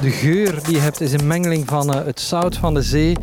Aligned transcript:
De 0.00 0.10
geur 0.10 0.60
die 0.64 0.74
je 0.74 0.80
hebt 0.80 1.00
is 1.00 1.12
een 1.12 1.26
mengeling 1.26 1.68
van 1.68 1.96
uh, 1.96 2.04
het 2.04 2.20
zout 2.20 2.56
van 2.56 2.74
de 2.74 2.82
zee, 2.82 3.16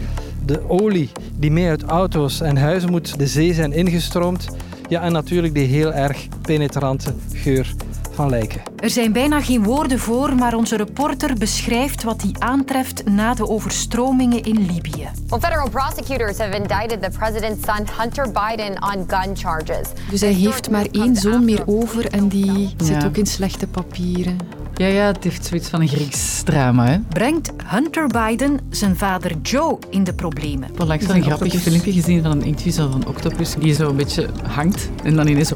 de 0.45 0.69
olie 0.69 1.11
die 1.35 1.51
mee 1.51 1.69
uit 1.69 1.83
auto's 1.83 2.41
en 2.41 2.57
huizen 2.57 2.91
moet 2.91 3.19
de 3.19 3.27
zee 3.27 3.53
zijn 3.53 3.73
ingestroomd. 3.73 4.47
Ja, 4.89 5.01
en 5.01 5.11
natuurlijk 5.11 5.53
die 5.53 5.67
heel 5.67 5.93
erg 5.93 6.27
penetrante 6.41 7.13
geur 7.33 7.73
van 8.17 8.29
lijken. 8.29 8.61
Er 8.75 8.89
zijn 8.89 9.11
bijna 9.11 9.41
geen 9.41 9.63
woorden 9.63 9.99
voor, 9.99 10.35
maar 10.35 10.53
onze 10.53 10.75
reporter 10.75 11.33
beschrijft 11.37 12.03
wat 12.03 12.21
hij 12.21 12.31
aantreft 12.39 13.05
na 13.05 13.33
de 13.33 13.47
overstromingen 13.47 14.43
in 14.43 14.65
Libië. 14.71 15.09
Well, 15.27 15.39
federal 15.39 15.69
prosecutors 15.69 16.37
have 16.37 16.55
indicted 16.55 17.01
the 17.01 17.09
president's 17.17 17.65
son 17.65 17.85
Hunter 17.97 18.25
Biden 18.31 18.83
on 18.83 19.05
gun 19.07 19.37
charges. 19.37 19.87
Dus 20.09 20.21
hij 20.21 20.33
heeft 20.33 20.69
maar 20.69 20.85
één 20.91 21.15
zoon 21.15 21.45
meer 21.45 21.63
over 21.65 22.07
en 22.07 22.27
die 22.27 22.75
zit 22.77 23.05
ook 23.05 23.17
in 23.17 23.25
slechte 23.25 23.67
papieren. 23.67 24.37
Ja, 24.73 24.87
ja, 24.87 25.05
het 25.05 25.23
heeft 25.23 25.45
zoiets 25.45 25.69
van 25.69 25.81
een 25.81 25.87
Grieks 25.87 26.41
drama. 26.43 26.85
Hè? 26.85 26.99
Brengt 27.09 27.51
Hunter 27.65 28.07
Biden 28.07 28.59
zijn 28.69 28.97
vader 28.97 29.37
Joe 29.41 29.77
in 29.89 30.03
de 30.03 30.13
problemen? 30.13 30.69
Ik 30.69 30.77
heb 30.77 30.87
langs 30.87 31.07
een 31.07 31.23
grappig 31.23 31.53
filmpje 31.61 31.91
gezien 31.91 32.21
van 32.21 32.31
een 32.31 32.43
interview 32.43 32.73
van 32.73 32.93
een 32.93 33.07
octopus 33.07 33.55
die 33.59 33.73
zo 33.73 33.89
een 33.89 33.95
beetje 33.95 34.29
hangt 34.47 34.89
en 35.03 35.15
dan 35.15 35.27
ineens 35.27 35.47
zo 35.47 35.55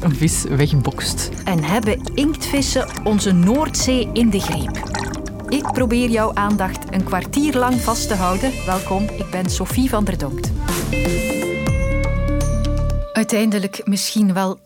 een 0.00 0.14
vis 0.14 0.44
wegbokst. 0.44 1.30
En 1.44 1.64
hebben 1.64 2.00
inktvissen 2.14 2.86
onze 3.04 3.32
Noordzee 3.32 4.08
in 4.12 4.30
de 4.30 4.40
greep? 4.40 4.84
Ik 5.48 5.72
probeer 5.72 6.10
jouw 6.10 6.34
aandacht 6.34 6.94
een 6.94 7.04
kwartier 7.04 7.54
lang 7.54 7.80
vast 7.80 8.08
te 8.08 8.14
houden. 8.14 8.52
Welkom, 8.66 9.02
ik 9.02 9.30
ben 9.30 9.50
Sophie 9.50 9.88
van 9.88 10.04
der 10.04 10.18
Donkt. 10.18 10.52
Uiteindelijk 13.16 13.80
misschien 13.84 14.32
wel 14.32 14.58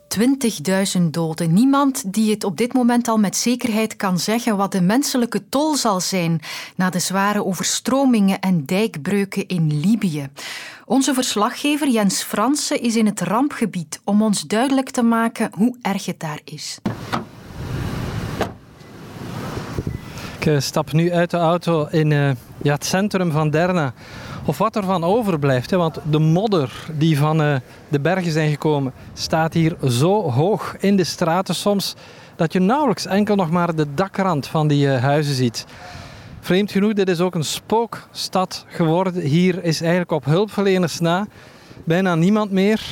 20.000 0.99 1.03
doden. 1.11 1.53
Niemand 1.53 2.13
die 2.13 2.31
het 2.31 2.45
op 2.45 2.57
dit 2.57 2.73
moment 2.73 3.09
al 3.09 3.17
met 3.17 3.37
zekerheid 3.37 3.97
kan 3.97 4.19
zeggen 4.19 4.57
wat 4.57 4.73
de 4.73 4.81
menselijke 4.81 5.49
tol 5.49 5.77
zal 5.77 6.01
zijn 6.01 6.41
na 6.77 6.91
de 6.91 6.99
zware 6.99 7.45
overstromingen 7.45 8.41
en 8.41 8.65
dijkbreuken 8.65 9.47
in 9.47 9.81
Libië. 9.81 10.29
Onze 10.84 11.15
verslaggever 11.15 11.89
Jens 11.89 12.23
Fransen 12.23 12.81
is 12.81 12.97
in 12.97 13.07
het 13.07 13.20
rampgebied 13.20 14.01
om 14.05 14.23
ons 14.23 14.42
duidelijk 14.42 14.91
te 14.91 15.03
maken 15.03 15.51
hoe 15.55 15.77
erg 15.83 16.07
het 16.07 16.20
daar 16.20 16.41
is. 16.45 16.79
Ik 20.39 20.47
eh, 20.47 20.61
stap 20.61 20.92
nu 20.92 21.12
uit 21.12 21.31
de 21.31 21.37
auto 21.37 21.87
in 21.91 22.11
uh, 22.11 22.31
ja, 22.62 22.73
het 22.75 22.85
centrum 22.85 23.31
van 23.31 23.51
Derna 23.51 23.95
of 24.51 24.59
wat 24.59 24.77
er 24.77 24.84
van 24.84 25.05
overblijft. 25.05 25.70
Hè? 25.70 25.77
Want 25.77 25.98
de 26.11 26.19
modder 26.19 26.87
die 26.98 27.19
van 27.19 27.41
uh, 27.41 27.56
de 27.89 28.01
bergen 28.01 28.33
zijn 28.33 28.51
gekomen, 28.51 28.92
staat 29.12 29.55
hier 29.55 29.77
zo 29.89 30.31
hoog 30.31 30.77
in 30.81 30.97
de 30.97 31.05
straten 31.05 31.55
soms 31.55 31.95
dat 32.37 32.53
je 32.53 32.61
nauwelijks 32.61 33.07
enkel 33.07 33.34
nog 33.34 33.51
maar 33.51 33.75
de 33.75 33.87
dakrand 33.95 34.47
van 34.47 34.69
die 34.69 34.87
uh, 34.87 35.03
huizen 35.03 35.34
ziet. 35.34 35.67
Vreemd 36.41 36.70
genoeg, 36.70 36.92
dit 36.92 37.09
is 37.09 37.20
ook 37.20 37.34
een 37.34 37.45
spookstad 37.45 38.65
geworden. 38.69 39.23
Hier 39.23 39.65
is 39.65 39.81
eigenlijk 39.81 40.11
op 40.11 40.25
hulpverleners 40.25 41.01
na 41.01 41.27
bijna 41.85 42.14
niemand 42.14 42.51
meer. 42.51 42.83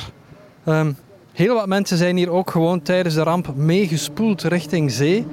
Um, 0.65 0.97
heel 1.33 1.55
wat 1.55 1.67
mensen 1.67 1.97
zijn 1.97 2.17
hier 2.17 2.29
ook 2.29 2.51
gewoon 2.51 2.81
tijdens 2.81 3.15
de 3.15 3.23
ramp 3.23 3.55
meegespoeld 3.55 4.43
richting 4.43 4.91
zee. 4.91 5.25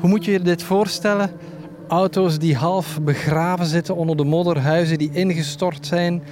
Hoe 0.00 0.10
moet 0.10 0.24
je 0.24 0.32
je 0.32 0.40
dit 0.40 0.62
voorstellen? 0.62 1.30
Auto's 1.92 2.38
die 2.38 2.56
half 2.56 3.00
begraven 3.02 3.66
zitten 3.66 3.96
onder 3.96 4.16
de 4.16 4.24
modder, 4.24 4.60
huizen 4.60 4.98
die 4.98 5.10
ingestort 5.12 5.86
zijn, 5.86 6.22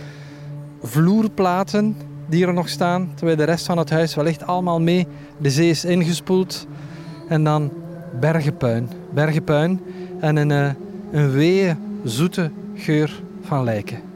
vloerplaten 0.82 1.96
die 2.28 2.46
er 2.46 2.52
nog 2.52 2.68
staan, 2.68 3.10
terwijl 3.14 3.36
de 3.36 3.44
rest 3.44 3.66
van 3.66 3.78
het 3.78 3.90
huis 3.90 4.14
wellicht 4.14 4.46
allemaal 4.46 4.80
mee 4.80 5.06
de 5.38 5.50
zee 5.50 5.70
is 5.70 5.84
ingespoeld. 5.84 6.66
En 7.28 7.44
dan 7.44 7.70
bergenpuin, 8.20 8.88
bergenpuin 9.10 9.80
en 10.20 10.36
een, 10.36 10.50
uh, 10.50 10.70
een 11.12 11.30
weeë, 11.30 11.76
zoete 12.04 12.50
geur 12.74 13.22
van 13.42 13.64
lijken. 13.64 14.09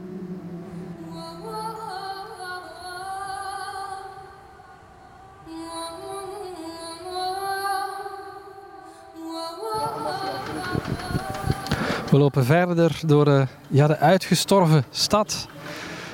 We 12.15 12.21
lopen 12.21 12.45
verder 12.45 12.99
door 13.05 13.25
de, 13.25 13.45
ja, 13.67 13.87
de 13.87 13.97
uitgestorven 13.97 14.83
stad. 14.89 15.47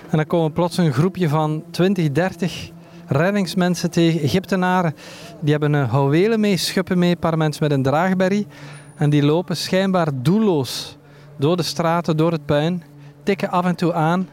En 0.09 0.17
dan 0.17 0.25
komen 0.25 0.51
plots 0.51 0.77
een 0.77 0.93
groepje 0.93 1.29
van 1.29 1.63
20, 1.71 2.11
30 2.11 2.69
reddingsmensen 3.07 3.91
tegen, 3.91 4.21
Egyptenaren. 4.21 4.95
Die 5.39 5.51
hebben 5.51 5.73
een 5.73 5.87
houwelen 5.87 6.39
mee, 6.39 6.57
schuppen 6.57 6.99
mee, 6.99 7.11
een 7.11 7.17
paar 7.17 7.37
mensen 7.37 7.63
met 7.63 7.71
een 7.71 7.83
draagberry. 7.83 8.47
En 8.95 9.09
die 9.09 9.23
lopen 9.23 9.57
schijnbaar 9.57 10.07
doelloos 10.13 10.97
door 11.37 11.57
de 11.57 11.63
straten, 11.63 12.17
door 12.17 12.31
het 12.31 12.45
puin. 12.45 12.83
Tikken 13.23 13.49
af 13.49 13.65
en 13.65 13.75
toe 13.75 13.93
aan. 13.93 14.29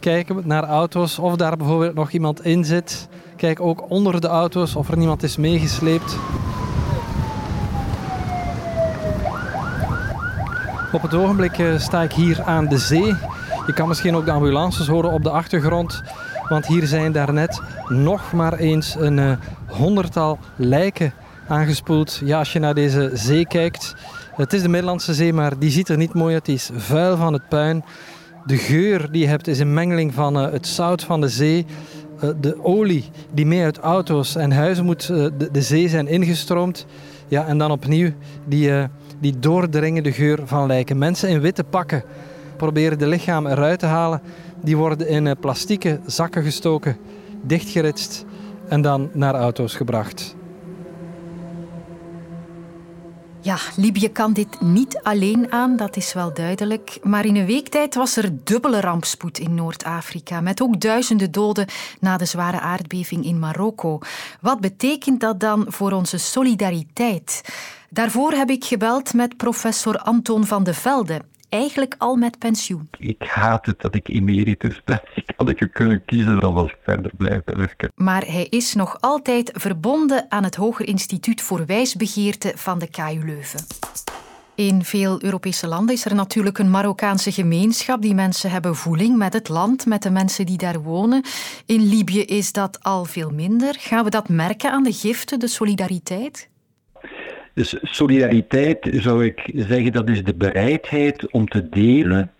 Kijken 0.00 0.42
naar 0.44 0.64
auto's 0.64 1.18
of 1.18 1.36
daar 1.36 1.56
bijvoorbeeld 1.56 1.94
nog 1.94 2.10
iemand 2.10 2.44
in 2.44 2.64
zit. 2.64 3.08
Kijken 3.36 3.64
ook 3.64 3.90
onder 3.90 4.20
de 4.20 4.28
auto's 4.28 4.74
of 4.74 4.90
er 4.90 4.96
niemand 4.96 5.22
is 5.22 5.36
meegesleept. 5.36 6.16
Op 10.96 11.02
het 11.02 11.14
ogenblik 11.14 11.58
eh, 11.58 11.78
sta 11.78 12.02
ik 12.02 12.12
hier 12.12 12.42
aan 12.42 12.66
de 12.66 12.78
zee. 12.78 13.14
Je 13.66 13.72
kan 13.74 13.88
misschien 13.88 14.16
ook 14.16 14.24
de 14.24 14.30
ambulances 14.30 14.86
horen 14.86 15.12
op 15.12 15.22
de 15.22 15.30
achtergrond. 15.30 16.02
Want 16.48 16.66
hier 16.66 16.86
zijn 16.86 17.12
daarnet 17.12 17.60
nog 17.88 18.32
maar 18.32 18.52
eens 18.52 18.96
een 18.98 19.18
uh, 19.18 19.32
honderdtal 19.66 20.38
lijken 20.56 21.12
aangespoeld. 21.48 22.20
Ja, 22.24 22.38
als 22.38 22.52
je 22.52 22.58
naar 22.58 22.74
deze 22.74 23.10
zee 23.14 23.46
kijkt. 23.46 23.94
Het 24.36 24.52
is 24.52 24.62
de 24.62 24.68
Middellandse 24.68 25.14
Zee, 25.14 25.32
maar 25.32 25.58
die 25.58 25.70
ziet 25.70 25.88
er 25.88 25.96
niet 25.96 26.14
mooi 26.14 26.34
uit. 26.34 26.44
Die 26.44 26.54
is 26.54 26.70
vuil 26.74 27.16
van 27.16 27.32
het 27.32 27.48
puin. 27.48 27.84
De 28.46 28.56
geur 28.56 29.08
die 29.10 29.22
je 29.22 29.28
hebt 29.28 29.46
is 29.46 29.58
een 29.58 29.74
mengeling 29.74 30.14
van 30.14 30.36
uh, 30.36 30.50
het 30.50 30.66
zout 30.66 31.04
van 31.04 31.20
de 31.20 31.28
zee. 31.28 31.66
De 32.40 32.64
olie 32.64 33.10
die 33.32 33.46
mee 33.46 33.62
uit 33.62 33.78
auto's 33.78 34.36
en 34.36 34.52
huizen 34.52 34.84
moet 34.84 35.06
de, 35.06 35.48
de, 35.52 35.62
zee 35.62 35.88
zijn 35.88 36.08
ingestroomd. 36.08 36.86
Ja, 37.28 37.46
en 37.46 37.58
dan 37.58 37.70
opnieuw 37.70 38.10
die 38.44 38.88
die 39.18 39.38
doordringende 39.38 40.12
geur 40.12 40.40
van 40.44 40.66
lijken. 40.66 40.98
Mensen 40.98 41.28
in 41.28 41.40
witte 41.40 41.64
pakken 41.64 42.02
proberen 42.56 42.98
de 42.98 43.06
lichamen 43.06 43.52
eruit 43.52 43.78
te 43.78 43.86
halen. 43.86 44.20
Die 44.62 44.76
worden 44.76 45.08
in 45.08 45.26
eh, 45.26 45.32
plastieke 45.40 46.00
zakken 46.06 46.42
gestoken, 46.42 46.96
dichtgeritst 47.42 48.24
en 48.68 48.82
dan 48.82 49.10
naar 49.12 49.34
auto's 49.34 49.74
gebracht. 49.74 50.36
Ja, 53.46 53.58
Libië 53.76 54.12
kan 54.12 54.32
dit 54.32 54.60
niet 54.60 55.00
alleen 55.02 55.52
aan, 55.52 55.76
dat 55.76 55.96
is 55.96 56.12
wel 56.12 56.34
duidelijk. 56.34 56.98
Maar 57.02 57.24
in 57.24 57.36
een 57.36 57.46
week 57.46 57.68
tijd 57.68 57.94
was 57.94 58.16
er 58.16 58.44
dubbele 58.44 58.80
rampspoed 58.80 59.38
in 59.38 59.54
Noord-Afrika, 59.54 60.40
met 60.40 60.60
ook 60.62 60.80
duizenden 60.80 61.30
doden 61.30 61.66
na 62.00 62.16
de 62.16 62.24
zware 62.24 62.60
aardbeving 62.60 63.24
in 63.24 63.38
Marokko. 63.38 63.98
Wat 64.40 64.60
betekent 64.60 65.20
dat 65.20 65.40
dan 65.40 65.64
voor 65.68 65.92
onze 65.92 66.18
solidariteit? 66.18 67.40
Daarvoor 67.90 68.32
heb 68.32 68.50
ik 68.50 68.64
gebeld 68.64 69.14
met 69.14 69.36
professor 69.36 69.98
Anton 69.98 70.44
van 70.46 70.64
de 70.64 70.74
Velde, 70.74 71.20
eigenlijk 71.56 71.94
al 71.98 72.16
met 72.16 72.38
pensioen. 72.38 72.88
Ik 72.98 73.22
haat 73.22 73.66
het 73.66 73.80
dat 73.80 73.94
ik 73.94 74.08
emeritus 74.08 74.82
ben. 74.84 75.00
Ik 75.14 75.32
had 75.36 75.48
ik 75.48 75.68
kunnen 75.72 76.04
kiezen, 76.04 76.40
dan 76.40 76.54
was 76.54 76.70
ik 76.70 76.78
verder 76.82 77.10
blijven 77.16 77.56
werken. 77.56 77.92
Maar 77.94 78.24
hij 78.26 78.44
is 78.44 78.74
nog 78.74 79.00
altijd 79.00 79.50
verbonden 79.54 80.26
aan 80.28 80.44
het 80.44 80.54
Hoger 80.54 80.86
Instituut 80.86 81.42
voor 81.42 81.66
Wijsbegeerte 81.66 82.52
van 82.56 82.78
de 82.78 82.90
KU 82.90 83.24
Leuven. 83.24 83.60
In 84.54 84.84
veel 84.84 85.22
Europese 85.22 85.66
landen 85.66 85.94
is 85.94 86.04
er 86.04 86.14
natuurlijk 86.14 86.58
een 86.58 86.70
Marokkaanse 86.70 87.32
gemeenschap. 87.32 88.02
Die 88.02 88.14
mensen 88.14 88.50
hebben 88.50 88.76
voeling 88.76 89.16
met 89.16 89.32
het 89.32 89.48
land, 89.48 89.86
met 89.86 90.02
de 90.02 90.10
mensen 90.10 90.46
die 90.46 90.58
daar 90.58 90.82
wonen. 90.82 91.24
In 91.66 91.88
Libië 91.88 92.22
is 92.22 92.52
dat 92.52 92.82
al 92.82 93.04
veel 93.04 93.30
minder. 93.30 93.76
Gaan 93.78 94.04
we 94.04 94.10
dat 94.10 94.28
merken 94.28 94.70
aan 94.70 94.82
de 94.82 94.92
giften, 94.92 95.38
de 95.38 95.48
solidariteit? 95.48 96.48
Dus 97.56 97.76
solidariteit 97.82 98.88
zou 98.92 99.24
ik 99.24 99.50
zeggen, 99.54 99.92
dat 99.92 100.08
is 100.08 100.24
de 100.24 100.34
bereidheid 100.34 101.30
om 101.30 101.48
te 101.48 101.68
delen 101.68 102.30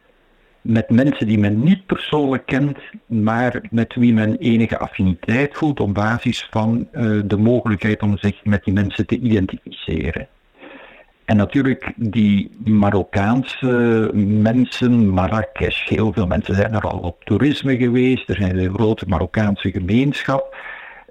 met 0.60 0.90
mensen 0.90 1.26
die 1.26 1.38
men 1.38 1.62
niet 1.62 1.86
persoonlijk 1.86 2.46
kent, 2.46 2.78
maar 3.06 3.60
met 3.70 3.94
wie 3.94 4.12
men 4.12 4.36
enige 4.36 4.78
affiniteit 4.78 5.56
voelt 5.56 5.80
op 5.80 5.94
basis 5.94 6.48
van 6.50 6.88
uh, 6.92 7.20
de 7.24 7.36
mogelijkheid 7.36 8.02
om 8.02 8.18
zich 8.18 8.44
met 8.44 8.64
die 8.64 8.74
mensen 8.74 9.06
te 9.06 9.18
identificeren. 9.18 10.28
En 11.24 11.36
natuurlijk 11.36 11.92
die 11.96 12.50
Marokkaanse 12.64 14.10
mensen, 14.42 15.08
Marrakesh, 15.08 15.88
heel 15.88 16.12
veel 16.12 16.26
mensen 16.26 16.54
zijn 16.54 16.74
er 16.74 16.88
al 16.88 16.98
op 16.98 17.24
toerisme 17.24 17.76
geweest, 17.76 18.28
er 18.28 18.36
zijn 18.36 18.58
een 18.58 18.74
grote 18.74 19.04
Marokkaanse 19.08 19.70
gemeenschap. 19.70 20.56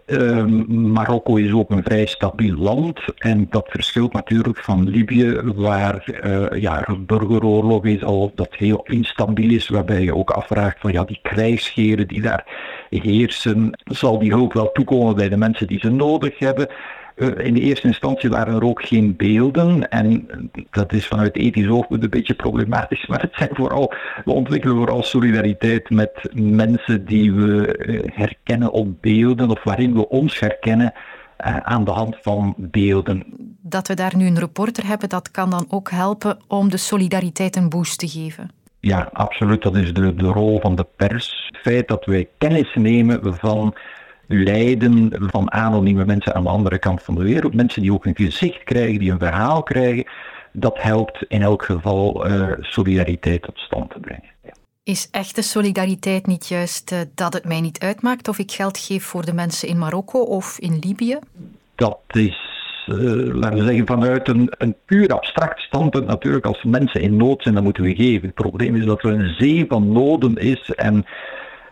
Ehm, 0.05 0.91
Marokko 0.91 1.35
is 1.35 1.51
ook 1.51 1.69
een 1.69 1.83
vrij 1.83 2.05
stabiel 2.05 2.55
land 2.55 2.99
en 3.17 3.47
dat 3.49 3.65
verschilt 3.69 4.13
natuurlijk 4.13 4.57
van 4.57 4.89
Libië, 4.89 5.41
waar 5.55 6.21
uh, 6.23 6.61
ja, 6.61 6.87
een 6.87 7.05
burgeroorlog 7.05 7.85
is, 7.85 8.03
al 8.03 8.31
dat 8.35 8.55
heel 8.55 8.83
instabiel 8.83 9.49
is, 9.49 9.67
waarbij 9.67 10.01
je 10.01 10.15
ook 10.15 10.29
afvraagt 10.29 10.79
van 10.79 10.91
ja, 10.91 11.03
die 11.03 11.19
krijgsgeren 11.21 12.07
die 12.07 12.21
daar 12.21 12.43
heersen, 12.89 13.79
zal 13.83 14.19
die 14.19 14.31
hulp 14.31 14.53
wel 14.53 14.71
toekomen 14.71 15.15
bij 15.15 15.29
de 15.29 15.37
mensen 15.37 15.67
die 15.67 15.79
ze 15.79 15.89
nodig 15.89 16.39
hebben? 16.39 16.67
In 17.15 17.53
de 17.53 17.59
eerste 17.59 17.87
instantie 17.87 18.29
waren 18.29 18.55
er 18.55 18.63
ook 18.63 18.85
geen 18.85 19.15
beelden 19.15 19.89
en 19.89 20.27
dat 20.71 20.93
is 20.93 21.07
vanuit 21.07 21.35
ethisch 21.35 21.67
oogpunt 21.67 22.03
een 22.03 22.09
beetje 22.09 22.33
problematisch, 22.33 23.07
maar 23.07 23.21
het 23.21 23.33
zijn 23.35 23.49
vooral, 23.53 23.93
we 24.25 24.31
ontwikkelen 24.31 24.75
vooral 24.75 25.03
solidariteit 25.03 25.89
met 25.89 26.29
mensen 26.33 27.05
die 27.05 27.33
we 27.33 28.09
herkennen 28.13 28.71
op 28.71 29.01
beelden 29.01 29.49
of 29.49 29.63
waarin 29.63 29.93
we 29.93 30.09
ons 30.09 30.39
herkennen 30.39 30.93
eh, 31.37 31.57
aan 31.57 31.83
de 31.83 31.91
hand 31.91 32.17
van 32.21 32.53
beelden. 32.57 33.23
Dat 33.61 33.87
we 33.87 33.93
daar 33.93 34.15
nu 34.15 34.25
een 34.25 34.39
reporter 34.39 34.87
hebben, 34.87 35.09
dat 35.09 35.31
kan 35.31 35.49
dan 35.49 35.65
ook 35.69 35.91
helpen 35.91 36.37
om 36.47 36.69
de 36.69 36.77
solidariteit 36.77 37.55
een 37.55 37.69
boost 37.69 37.99
te 37.99 38.07
geven. 38.07 38.49
Ja, 38.79 39.09
absoluut. 39.13 39.61
Dat 39.61 39.75
is 39.75 39.93
de, 39.93 40.15
de 40.15 40.27
rol 40.27 40.59
van 40.59 40.75
de 40.75 40.85
pers. 40.95 41.49
Het 41.51 41.61
feit 41.61 41.87
dat 41.87 42.05
wij 42.05 42.27
kennis 42.37 42.75
nemen 42.75 43.35
van 43.35 43.75
lijden 44.27 45.11
van 45.31 45.51
anonieme 45.51 46.05
mensen 46.05 46.35
aan 46.35 46.43
de 46.43 46.49
andere 46.49 46.77
kant 46.77 47.03
van 47.03 47.15
de 47.15 47.23
wereld. 47.23 47.53
Mensen 47.53 47.81
die 47.81 47.93
ook 47.93 48.05
een 48.05 48.15
gezicht 48.15 48.63
krijgen, 48.63 48.99
die 48.99 49.11
een 49.11 49.19
verhaal 49.19 49.63
krijgen. 49.63 50.05
Dat 50.51 50.81
helpt 50.81 51.25
in 51.27 51.41
elk 51.41 51.63
geval 51.63 52.27
uh, 52.27 52.51
solidariteit 52.59 53.41
tot 53.41 53.57
stand 53.57 53.91
te 53.91 53.99
brengen. 53.99 54.33
Is 54.83 55.07
echte 55.11 55.41
solidariteit 55.41 56.27
niet 56.27 56.47
juist 56.47 56.91
uh, 56.91 56.99
dat 57.15 57.33
het 57.33 57.45
mij 57.45 57.61
niet 57.61 57.79
uitmaakt 57.79 58.27
of 58.27 58.39
ik 58.39 58.51
geld 58.51 58.77
geef 58.77 59.03
voor 59.03 59.25
de 59.25 59.33
mensen 59.33 59.67
in 59.67 59.77
Marokko 59.77 60.19
of 60.19 60.59
in 60.59 60.79
Libië? 60.79 61.19
Dat 61.75 61.99
is, 62.07 62.39
uh, 62.87 62.95
laten 63.33 63.57
we 63.57 63.65
zeggen, 63.65 63.85
vanuit 63.85 64.27
een, 64.27 64.53
een 64.57 64.75
puur 64.85 65.13
abstract 65.13 65.59
standpunt 65.59 66.07
natuurlijk. 66.07 66.45
Als 66.45 66.63
mensen 66.63 67.01
in 67.01 67.17
nood 67.17 67.41
zijn, 67.41 67.55
dan 67.55 67.63
moeten 67.63 67.83
we 67.83 67.95
geven. 67.95 68.25
Het 68.25 68.35
probleem 68.35 68.75
is 68.75 68.85
dat 68.85 69.03
er 69.03 69.11
een 69.11 69.35
zee 69.37 69.65
van 69.67 69.91
noden 69.91 70.37
is 70.37 70.71
en 70.75 71.05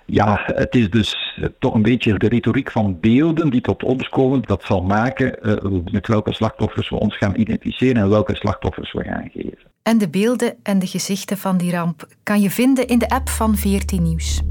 ja, 0.05 0.41
het 0.45 0.75
is 0.75 0.89
dus 0.89 1.39
toch 1.59 1.73
een 1.73 1.81
beetje 1.81 2.17
de 2.17 2.27
retoriek 2.27 2.71
van 2.71 2.99
beelden 2.99 3.49
die 3.49 3.61
tot 3.61 3.83
ons 3.83 4.09
komen. 4.09 4.41
Dat 4.41 4.63
zal 4.63 4.81
maken 4.81 5.37
uh, 5.41 5.81
met 5.91 6.07
welke 6.07 6.33
slachtoffers 6.33 6.89
we 6.89 6.95
ons 6.95 7.17
gaan 7.17 7.35
identificeren 7.35 8.01
en 8.01 8.09
welke 8.09 8.35
slachtoffers 8.35 8.93
we 8.93 9.03
gaan 9.03 9.29
geven. 9.33 9.57
En 9.83 9.97
de 9.97 10.09
beelden 10.09 10.55
en 10.63 10.79
de 10.79 10.87
gezichten 10.87 11.37
van 11.37 11.57
die 11.57 11.71
ramp 11.71 12.07
kan 12.23 12.41
je 12.41 12.49
vinden 12.49 12.87
in 12.87 12.99
de 12.99 13.09
app 13.09 13.29
van 13.29 13.57
VRT 13.57 13.91
Nieuws. 13.91 14.41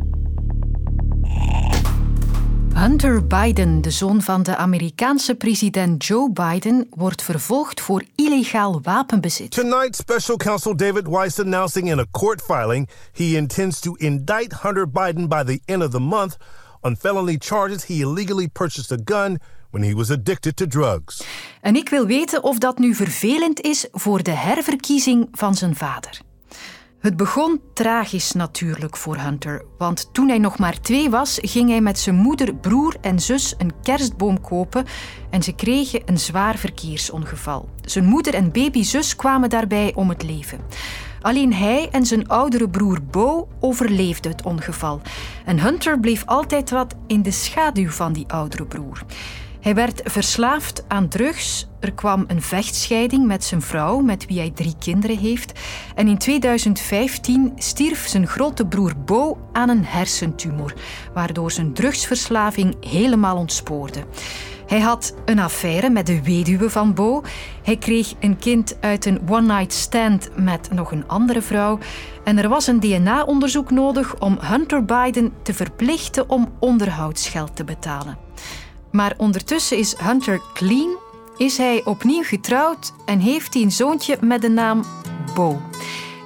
Hunter 2.74 3.26
Biden, 3.26 3.80
de 3.80 3.90
zoon 3.90 4.22
van 4.22 4.42
de 4.42 4.56
Amerikaanse 4.56 5.34
president 5.34 6.04
Joe 6.06 6.32
Biden, 6.32 6.86
wordt 6.90 7.22
vervolgd 7.22 7.80
voor 7.80 8.04
illegaal 8.14 8.80
wapenbezit. 8.82 9.50
Tonight, 9.50 9.96
special 9.96 10.36
counsel 10.36 10.76
David 10.76 11.08
Weiss 11.08 11.40
announcing 11.40 11.90
in 11.90 11.98
a 11.98 12.04
court 12.10 12.42
filing 12.42 12.88
he 13.12 13.24
intends 13.24 13.80
to 13.80 13.94
indict 13.94 14.52
Hunter 14.62 14.90
Biden 14.90 15.28
by 15.28 15.42
the 15.42 15.60
end 15.64 15.82
of 15.82 15.90
the 15.90 16.00
month 16.00 16.36
on 16.80 16.96
felony 16.96 17.38
charges 17.38 17.86
he 17.86 17.94
illegally 17.94 18.48
purchased 18.48 18.92
a 18.92 18.98
gun 19.04 19.38
when 19.70 19.82
he 19.82 19.94
was 19.94 20.10
addicted 20.10 20.56
to 20.56 20.66
drugs. 20.66 21.24
En 21.60 21.76
ik 21.76 21.88
wil 21.88 22.06
weten 22.06 22.42
of 22.42 22.58
dat 22.58 22.78
nu 22.78 22.94
vervelend 22.94 23.60
is 23.60 23.86
voor 23.92 24.22
de 24.22 24.30
herverkiezing 24.30 25.28
van 25.32 25.54
zijn 25.54 25.76
vader. 25.76 26.20
Het 27.02 27.16
begon 27.16 27.60
tragisch 27.74 28.32
natuurlijk 28.32 28.96
voor 28.96 29.16
Hunter, 29.16 29.64
want 29.78 30.08
toen 30.12 30.28
hij 30.28 30.38
nog 30.38 30.58
maar 30.58 30.80
twee 30.80 31.10
was, 31.10 31.38
ging 31.40 31.68
hij 31.70 31.80
met 31.80 31.98
zijn 31.98 32.16
moeder, 32.16 32.54
broer 32.54 32.96
en 33.00 33.20
zus 33.20 33.54
een 33.58 33.72
kerstboom 33.82 34.40
kopen 34.40 34.84
en 35.30 35.42
ze 35.42 35.54
kregen 35.54 36.02
een 36.04 36.18
zwaar 36.18 36.56
verkeersongeval. 36.56 37.68
Zijn 37.80 38.04
moeder 38.04 38.34
en 38.34 38.52
babyzus 38.52 39.16
kwamen 39.16 39.50
daarbij 39.50 39.92
om 39.94 40.08
het 40.08 40.22
leven. 40.22 40.60
Alleen 41.20 41.52
hij 41.52 41.88
en 41.90 42.06
zijn 42.06 42.28
oudere 42.28 42.68
broer 42.68 43.02
Bo 43.10 43.48
overleefden 43.60 44.30
het 44.30 44.42
ongeval. 44.42 45.00
En 45.44 45.60
Hunter 45.60 46.00
bleef 46.00 46.22
altijd 46.26 46.70
wat 46.70 46.94
in 47.06 47.22
de 47.22 47.30
schaduw 47.30 47.90
van 47.90 48.12
die 48.12 48.28
oudere 48.28 48.66
broer. 48.66 49.02
Hij 49.62 49.74
werd 49.74 50.00
verslaafd 50.04 50.84
aan 50.88 51.08
drugs. 51.08 51.68
Er 51.80 51.92
kwam 51.92 52.24
een 52.26 52.42
vechtscheiding 52.42 53.26
met 53.26 53.44
zijn 53.44 53.62
vrouw, 53.62 53.98
met 53.98 54.26
wie 54.26 54.38
hij 54.38 54.50
drie 54.50 54.74
kinderen 54.78 55.18
heeft. 55.18 55.60
En 55.94 56.08
in 56.08 56.18
2015 56.18 57.52
stierf 57.56 58.06
zijn 58.06 58.26
grote 58.26 58.66
broer 58.66 58.92
Bo 59.04 59.38
aan 59.52 59.68
een 59.68 59.84
hersentumor, 59.84 60.74
waardoor 61.14 61.50
zijn 61.50 61.72
drugsverslaving 61.72 62.76
helemaal 62.86 63.36
ontspoorde. 63.36 64.04
Hij 64.66 64.80
had 64.80 65.14
een 65.24 65.38
affaire 65.38 65.90
met 65.90 66.06
de 66.06 66.22
weduwe 66.22 66.70
van 66.70 66.94
Bo. 66.94 67.22
Hij 67.62 67.76
kreeg 67.76 68.14
een 68.20 68.38
kind 68.38 68.76
uit 68.80 69.06
een 69.06 69.20
one-night 69.28 69.72
stand 69.72 70.30
met 70.36 70.72
nog 70.72 70.92
een 70.92 71.08
andere 71.08 71.42
vrouw. 71.42 71.78
En 72.24 72.38
er 72.38 72.48
was 72.48 72.66
een 72.66 72.80
DNA-onderzoek 72.80 73.70
nodig 73.70 74.18
om 74.18 74.38
Hunter 74.40 74.84
Biden 74.84 75.32
te 75.42 75.54
verplichten 75.54 76.28
om 76.28 76.52
onderhoudsgeld 76.58 77.56
te 77.56 77.64
betalen. 77.64 78.31
Maar 78.92 79.14
ondertussen 79.16 79.78
is 79.78 79.96
Hunter 79.98 80.40
clean, 80.54 80.96
is 81.36 81.56
hij 81.56 81.84
opnieuw 81.84 82.22
getrouwd 82.22 82.92
en 83.04 83.18
heeft 83.18 83.54
hij 83.54 83.62
een 83.62 83.72
zoontje 83.72 84.16
met 84.20 84.40
de 84.40 84.48
naam 84.48 84.84
Bo. 85.34 85.60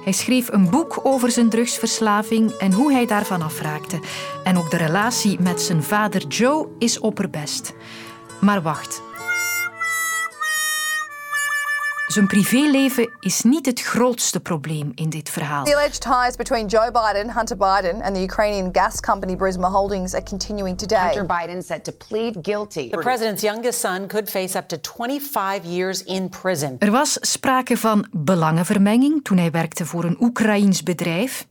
Hij 0.03 0.13
schreef 0.13 0.51
een 0.51 0.69
boek 0.69 0.99
over 1.03 1.31
zijn 1.31 1.49
drugsverslaving 1.49 2.51
en 2.51 2.73
hoe 2.73 2.91
hij 2.91 3.05
daarvan 3.05 3.41
afraakte. 3.41 3.99
En 4.43 4.57
ook 4.57 4.71
de 4.71 4.77
relatie 4.77 5.39
met 5.39 5.61
zijn 5.61 5.83
vader 5.83 6.27
Joe 6.27 6.67
is 6.79 6.99
opperbest. 6.99 7.73
Maar 8.41 8.61
wacht, 8.61 9.01
zijn 12.17 12.29
privéleven 12.29 13.09
is 13.19 13.41
niet 13.41 13.65
het 13.65 13.81
grootste 13.81 14.39
probleem 14.39 14.91
in 14.95 15.09
dit 15.09 15.29
verhaal. 15.29 15.63
The 15.63 15.75
alleged 15.75 16.01
ties 16.01 16.35
between 16.35 16.65
Joe 16.67 16.91
Biden, 16.91 17.33
Hunter 17.33 17.57
Biden 17.57 18.01
and 18.01 18.15
the 18.15 18.21
Ukrainian 18.21 18.69
gas 18.71 18.99
company 18.99 19.35
Burisma 19.35 19.69
Holdings 19.69 20.13
are 20.13 20.23
continuing 20.23 20.77
today. 20.77 21.15
Hunter 21.15 21.25
Biden 21.25 21.63
set 21.63 21.83
to 21.83 21.91
plead 22.07 22.37
guilty. 22.41 22.89
The 22.89 22.97
president's 22.97 23.41
youngest 23.41 23.79
son 23.79 24.07
could 24.07 24.29
face 24.29 24.57
up 24.57 24.67
to 24.67 24.77
25 24.81 25.65
years 25.65 26.03
in 26.03 26.29
prison. 26.29 26.75
Er 26.79 26.91
was 26.91 27.17
sprake 27.21 27.77
van 27.77 28.07
belangenvermenging 28.11 29.23
toen 29.23 29.37
hij 29.37 29.51
werkte 29.51 29.85
voor 29.85 30.03
een 30.03 30.17
Oekraïens 30.19 30.83
bedrijf. 30.83 31.47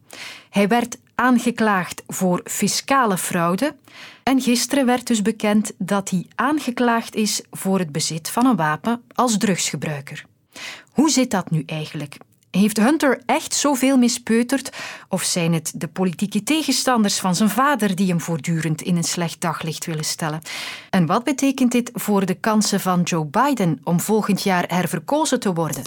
Hij 0.51 0.69
werd 0.69 0.97
aangeklaagd 1.15 2.03
voor 2.07 2.41
fiscale 2.45 3.19
fraude. 3.19 3.75
En 4.23 4.41
gisteren 4.41 4.87
werd 4.87 5.07
dus 5.07 5.23
bekend 5.23 5.73
dat 5.79 6.11
hij 6.11 6.27
aangeklaagd 6.35 7.15
is 7.15 7.43
voor 7.51 7.79
het 7.79 7.93
bezit 7.93 8.31
van 8.31 8.47
een 8.47 8.57
wapen 8.57 9.03
als 9.15 9.39
drugsgebruiker. 9.39 10.25
Hoe 10.93 11.11
zit 11.11 11.31
dat 11.31 11.50
nu 11.50 11.62
eigenlijk? 11.67 12.17
Heeft 12.50 12.76
Hunter 12.76 13.23
echt 13.26 13.55
zoveel 13.55 13.97
mispeuterd? 13.97 14.76
Of 15.08 15.23
zijn 15.23 15.53
het 15.53 15.73
de 15.75 15.88
politieke 15.88 16.43
tegenstanders 16.43 17.19
van 17.19 17.35
zijn 17.35 17.49
vader 17.49 17.94
die 17.94 18.08
hem 18.08 18.20
voortdurend 18.20 18.82
in 18.82 18.97
een 18.97 19.05
slecht 19.05 19.41
daglicht 19.41 19.87
willen 19.87 20.05
stellen? 20.05 20.41
En 20.91 21.06
wat 21.06 21.25
betekent 21.25 21.73
dit 21.73 21.91
voor 21.94 22.26
de 22.26 22.35
kansen 22.35 22.81
van 22.81 23.03
Joe 23.03 23.26
Biden 23.26 23.81
om 23.85 24.00
volgend 24.00 24.42
jaar 24.42 24.64
herverkozen 24.66 25.40
te 25.40 25.52
worden? 25.52 25.83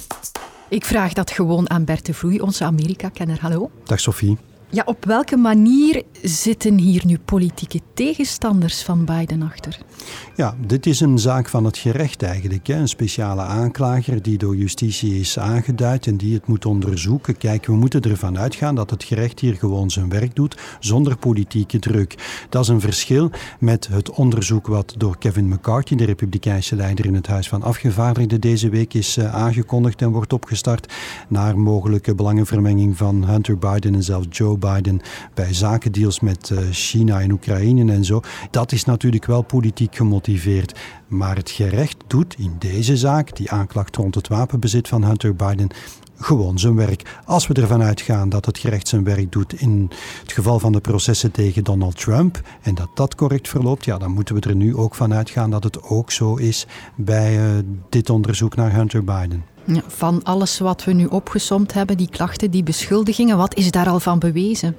Ik 0.70 0.86
vraag 0.86 1.13
dat 1.13 1.32
gewoon 1.32 1.70
aan 1.70 1.86
Bert 1.86 2.05
de 2.05 2.13
Vloei, 2.13 2.39
onze 2.39 2.63
Amerika-kenner. 2.63 3.38
Hallo. 3.41 3.72
Dag 3.84 4.00
Sophie. 4.00 4.38
Ja, 4.72 4.84
op 4.86 5.06
welke 5.06 5.38
manier 5.38 6.04
zitten 6.22 6.78
hier 6.78 7.06
nu 7.06 7.18
politieke 7.26 7.80
tegenstanders 7.94 8.84
van 8.84 9.06
Biden 9.06 9.42
achter? 9.42 9.80
Ja, 10.36 10.56
dit 10.66 10.86
is 10.86 11.00
een 11.00 11.20
zaak 11.20 11.50
van 11.50 11.66
het 11.66 11.78
gerecht 11.78 12.24
eigenlijk. 12.24 12.68
Hè. 12.68 12.76
Een 12.76 12.88
speciale 12.88 13.42
aanklager 13.42 14.22
die 14.22 14.38
door 14.38 14.56
justitie 14.56 15.20
is 15.20 15.40
aangeduid 15.40 16.08
en 16.08 16.18
die 16.18 16.34
het 16.34 16.48
moet 16.48 16.66
onderzoeken. 16.66 17.38
Kijk, 17.38 17.66
we 17.66 17.74
moeten 17.74 18.02
ervan 18.02 18.38
uitgaan 18.38 18.76
dat 18.76 18.90
het 18.90 19.04
gerecht 19.04 19.40
hier 19.40 19.56
gewoon 19.56 19.90
zijn 19.90 20.10
werk 20.10 20.36
doet 20.36 20.58
zonder 20.80 21.18
politieke 21.18 21.80
druk. 21.80 22.46
Dat 22.50 22.64
is 22.64 22.68
een 22.68 22.82
verschil 22.82 23.32
met 23.60 23.88
het 23.88 24.10
onderzoek 24.10 24.68
wat 24.68 24.94
door 24.98 25.18
Kevin 25.18 25.48
McCarthy, 25.48 25.96
de 25.96 26.06
republikeinse 26.06 26.76
leider 26.76 27.06
in 27.06 27.16
het 27.16 27.28
Huis 27.28 27.50
van 27.50 27.64
Afgevaardigden, 27.64 28.42
deze 28.42 28.70
week 28.70 28.94
is 28.94 29.18
eh, 29.18 29.36
aangekondigd 29.36 30.02
en 30.02 30.12
wordt 30.12 30.34
opgestart 30.34 30.94
naar 31.28 31.60
mogelijke 31.60 32.16
belangenvermenging 32.16 32.98
van 32.98 33.24
Hunter 33.24 33.58
Biden 33.58 33.96
en 33.96 34.04
zelfs 34.04 34.28
Joe 34.30 34.58
Biden 34.60 35.01
bij 35.34 35.54
zakendeals 35.54 36.20
met 36.20 36.50
eh, 36.50 36.58
China 36.72 37.22
en 37.22 37.32
Oekraïne 37.32 37.92
en 37.92 38.06
zo. 38.06 38.22
Dat 38.51 38.72
is 38.72 38.86
natuurlijk 38.86 39.25
wel 39.25 39.42
politiek 39.42 39.96
gemotiveerd. 39.96 40.80
Maar 41.08 41.36
het 41.36 41.50
gerecht 41.50 41.98
doet 42.08 42.36
in 42.38 42.56
deze 42.60 42.98
zaak, 42.98 43.36
die 43.36 43.51
aanklacht 43.51 43.96
rond 43.96 44.16
het 44.16 44.28
wapenbezit 44.28 44.88
van 44.88 45.04
Hunter 45.04 45.36
Biden, 45.36 45.70
gewoon 46.20 46.60
zijn 46.60 46.75
werk. 46.75 47.20
Als 47.25 47.48
we 47.48 47.54
ervan 47.54 47.82
uitgaan 47.82 48.30
dat 48.30 48.46
het 48.46 48.58
gerecht 48.58 48.88
zijn 48.88 49.04
werk 49.04 49.32
doet 49.32 49.62
in 49.62 49.89
het 50.22 50.32
geval 50.32 50.60
van 50.60 50.72
de 50.72 50.80
processen 50.80 51.32
tegen 51.32 51.63
Donald 51.63 51.98
Trump 51.98 52.42
en 52.62 52.75
dat 52.75 52.89
dat 52.94 53.16
correct 53.16 53.48
verloopt, 53.48 53.86
ja, 53.86 53.98
dan 53.98 54.12
moeten 54.12 54.36
we 54.36 54.42
er 54.42 54.56
nu 54.56 54.75
ook 54.75 54.96
van 54.96 55.13
uitgaan 55.13 55.50
dat 55.50 55.63
het 55.63 55.84
ook 55.84 56.12
zo 56.12 56.36
is 56.36 56.68
bij 56.96 57.38
uh, 57.38 57.63
dit 57.89 58.10
onderzoek 58.10 58.56
naar 58.56 58.74
Hunter 58.74 59.04
Biden. 59.04 59.44
Ja, 59.74 59.82
van 59.88 60.24
alles 60.24 60.60
wat 60.60 60.84
we 60.84 60.94
nu 60.94 61.06
opgesomd 61.06 61.74
hebben, 61.74 61.98
die 61.98 62.10
klachten, 62.10 62.52
die 62.52 62.64
beschuldigingen, 62.64 63.38
wat 63.38 63.56
is 63.56 63.72
daar 63.72 63.88
al 63.90 64.00
van 64.00 64.20
bewezen? 64.20 64.76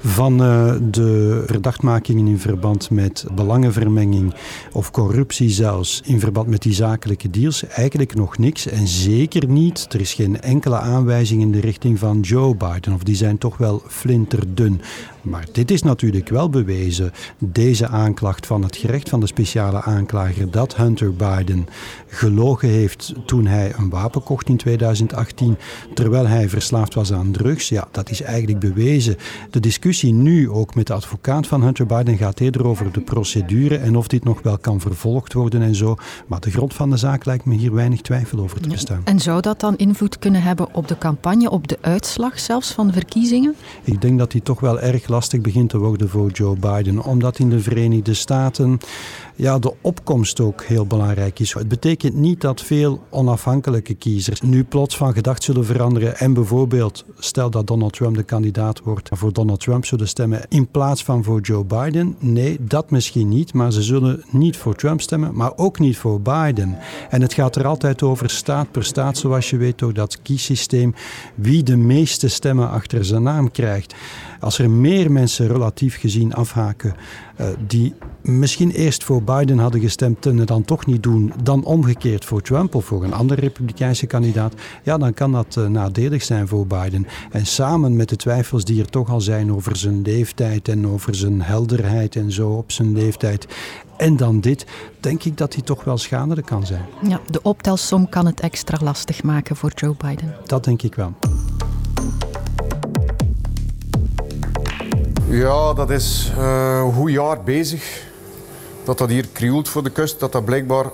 Van 0.00 0.42
uh, 0.42 0.74
de 0.90 1.42
verdachtmakingen 1.46 2.26
in 2.26 2.38
verband 2.38 2.90
met 2.90 3.24
belangenvermenging 3.34 4.34
of 4.72 4.90
corruptie 4.90 5.50
zelfs, 5.50 6.00
in 6.04 6.20
verband 6.20 6.46
met 6.46 6.62
die 6.62 6.72
zakelijke 6.72 7.30
deals, 7.30 7.66
eigenlijk 7.66 8.14
nog 8.14 8.38
niks. 8.38 8.66
En 8.66 8.86
zeker 8.86 9.48
niet, 9.48 9.86
er 9.88 10.00
is 10.00 10.14
geen 10.14 10.40
enkele 10.40 10.78
aanwijzing 10.78 11.40
in 11.40 11.52
de 11.52 11.60
richting 11.60 11.98
van 11.98 12.20
Joe 12.20 12.56
Biden, 12.56 12.92
of 12.92 13.02
die 13.02 13.16
zijn 13.16 13.38
toch 13.38 13.56
wel 13.56 13.82
flinterdun. 13.86 14.80
Maar 15.22 15.46
dit 15.52 15.70
is 15.70 15.82
natuurlijk 15.82 16.28
wel 16.28 16.48
bewezen, 16.48 17.12
deze 17.38 17.88
aanklacht 17.88 18.46
van 18.46 18.62
het 18.62 18.76
gerecht 18.76 19.08
van 19.08 19.20
de 19.20 19.26
speciale 19.26 19.82
aanklager, 19.82 20.50
dat 20.50 20.76
Hunter 20.76 21.14
Biden 21.14 21.66
gelogen 22.06 22.68
heeft 22.68 23.12
toen 23.26 23.46
hij 23.46 23.72
een 23.76 23.90
wapen 23.90 24.19
kocht 24.20 24.48
in 24.48 24.56
2018, 24.56 25.56
terwijl 25.94 26.26
hij 26.26 26.48
verslaafd 26.48 26.94
was 26.94 27.12
aan 27.12 27.30
drugs. 27.30 27.68
Ja, 27.68 27.88
dat 27.90 28.10
is 28.10 28.22
eigenlijk 28.22 28.58
bewezen. 28.58 29.16
De 29.50 29.60
discussie 29.60 30.12
nu 30.12 30.50
ook 30.50 30.74
met 30.74 30.86
de 30.86 30.92
advocaat 30.92 31.46
van 31.46 31.62
Hunter 31.62 31.86
Biden 31.86 32.16
gaat 32.16 32.40
eerder 32.40 32.66
over 32.66 32.92
de 32.92 33.00
procedure 33.00 33.76
en 33.76 33.96
of 33.96 34.08
dit 34.08 34.24
nog 34.24 34.42
wel 34.42 34.58
kan 34.58 34.80
vervolgd 34.80 35.32
worden 35.32 35.62
en 35.62 35.74
zo. 35.74 35.96
Maar 36.26 36.40
de 36.40 36.50
grond 36.50 36.74
van 36.74 36.90
de 36.90 36.96
zaak 36.96 37.24
lijkt 37.24 37.44
me 37.44 37.54
hier 37.54 37.74
weinig 37.74 38.00
twijfel 38.00 38.38
over 38.38 38.60
te 38.60 38.68
bestaan. 38.68 39.00
En 39.04 39.20
zou 39.20 39.40
dat 39.40 39.60
dan 39.60 39.76
invloed 39.76 40.18
kunnen 40.18 40.42
hebben 40.42 40.74
op 40.74 40.88
de 40.88 40.98
campagne, 40.98 41.50
op 41.50 41.68
de 41.68 41.78
uitslag 41.80 42.40
zelfs 42.40 42.72
van 42.72 42.86
de 42.86 42.92
verkiezingen? 42.92 43.54
Ik 43.82 44.00
denk 44.00 44.18
dat 44.18 44.30
die 44.30 44.42
toch 44.42 44.60
wel 44.60 44.80
erg 44.80 45.08
lastig 45.08 45.40
begint 45.40 45.70
te 45.70 45.78
worden 45.78 46.08
voor 46.08 46.30
Joe 46.30 46.56
Biden, 46.56 47.04
omdat 47.04 47.38
in 47.38 47.50
de 47.50 47.60
Verenigde 47.60 48.14
Staten 48.14 48.78
ja, 49.40 49.58
de 49.58 49.72
opkomst 49.80 50.40
ook 50.40 50.64
heel 50.64 50.86
belangrijk 50.86 51.38
is. 51.38 51.52
Het 51.52 51.68
betekent 51.68 52.14
niet 52.14 52.40
dat 52.40 52.60
veel 52.60 53.02
onafhankelijke 53.10 53.94
kiezers 54.00 54.40
nu 54.40 54.64
plots 54.64 54.96
van 54.96 55.12
gedacht 55.12 55.42
zullen 55.42 55.64
veranderen 55.64 56.18
en 56.18 56.32
bijvoorbeeld, 56.32 57.04
stel 57.18 57.50
dat 57.50 57.66
Donald 57.66 57.92
Trump 57.92 58.16
de 58.16 58.22
kandidaat 58.22 58.80
wordt, 58.80 59.08
voor 59.12 59.32
Donald 59.32 59.60
Trump 59.60 59.84
zullen 59.84 60.08
stemmen 60.08 60.42
in 60.48 60.68
plaats 60.68 61.04
van 61.04 61.24
voor 61.24 61.40
Joe 61.40 61.64
Biden. 61.64 62.16
Nee, 62.18 62.56
dat 62.60 62.90
misschien 62.90 63.28
niet, 63.28 63.52
maar 63.52 63.72
ze 63.72 63.82
zullen 63.82 64.24
niet 64.30 64.56
voor 64.56 64.74
Trump 64.74 65.00
stemmen, 65.00 65.34
maar 65.34 65.52
ook 65.56 65.78
niet 65.78 65.96
voor 65.96 66.20
Biden. 66.20 66.78
En 67.10 67.22
het 67.22 67.34
gaat 67.34 67.56
er 67.56 67.66
altijd 67.66 68.02
over 68.02 68.30
staat 68.30 68.70
per 68.70 68.84
staat, 68.84 69.18
zoals 69.18 69.50
je 69.50 69.56
weet, 69.56 69.78
door 69.78 69.94
dat 69.94 70.22
kiesysteem, 70.22 70.94
wie 71.34 71.62
de 71.62 71.76
meeste 71.76 72.28
stemmen 72.28 72.70
achter 72.70 73.04
zijn 73.04 73.22
naam 73.22 73.50
krijgt. 73.50 73.94
Als 74.40 74.58
er 74.58 74.70
meer 74.70 75.12
mensen 75.12 75.46
relatief 75.46 75.98
gezien 75.98 76.34
afhaken 76.34 76.94
uh, 77.40 77.46
die 77.66 77.94
misschien 78.22 78.70
eerst 78.70 79.04
voor 79.04 79.22
Biden 79.22 79.58
hadden 79.58 79.80
gestemd 79.80 80.26
en 80.26 80.36
het 80.36 80.48
dan 80.48 80.64
toch 80.64 80.86
niet 80.86 81.02
doen, 81.02 81.32
dan 81.42 81.64
omgekeerd 81.64 82.24
voor 82.24 82.42
Trump 82.42 82.74
of 82.74 82.84
voor 82.84 83.04
een 83.04 83.12
andere 83.12 83.40
republikeinse 83.40 84.06
kandidaat, 84.06 84.54
ja, 84.82 84.98
dan 84.98 85.14
kan 85.14 85.32
dat 85.32 85.56
uh, 85.58 85.66
nadelig 85.66 86.22
zijn 86.22 86.48
voor 86.48 86.66
Biden. 86.66 87.06
En 87.30 87.46
samen 87.46 87.96
met 87.96 88.08
de 88.08 88.16
twijfels 88.16 88.64
die 88.64 88.80
er 88.80 88.90
toch 88.90 89.10
al 89.10 89.20
zijn 89.20 89.52
over 89.52 89.76
zijn 89.76 90.02
leeftijd 90.02 90.68
en 90.68 90.86
over 90.86 91.14
zijn 91.14 91.42
helderheid 91.42 92.16
en 92.16 92.32
zo 92.32 92.50
op 92.50 92.72
zijn 92.72 92.92
leeftijd. 92.92 93.46
En 93.96 94.16
dan 94.16 94.40
dit, 94.40 94.66
denk 95.00 95.24
ik 95.24 95.36
dat 95.36 95.54
hij 95.54 95.62
toch 95.62 95.84
wel 95.84 95.98
schadelijk 95.98 96.46
kan 96.46 96.66
zijn. 96.66 96.84
Ja, 97.08 97.20
de 97.30 97.42
optelsom 97.42 98.08
kan 98.08 98.26
het 98.26 98.40
extra 98.40 98.78
lastig 98.82 99.22
maken 99.22 99.56
voor 99.56 99.72
Joe 99.74 99.94
Biden. 99.96 100.34
Dat 100.44 100.64
denk 100.64 100.82
ik 100.82 100.94
wel. 100.94 101.14
Ja, 105.30 105.72
dat 105.72 105.90
is 105.90 106.32
uh, 106.38 106.80
een 106.84 106.92
goed 106.92 107.10
jaar 107.10 107.42
bezig. 107.42 108.02
Dat 108.84 108.98
dat 108.98 109.08
hier 109.08 109.28
krioelt 109.32 109.68
voor 109.68 109.82
de 109.82 109.90
kust, 109.90 110.20
dat 110.20 110.32
dat 110.32 110.44
blijkbaar 110.44 110.84